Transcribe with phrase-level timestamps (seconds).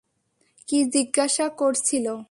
[0.67, 2.13] কি জিজ্ঞাসা করছিলো?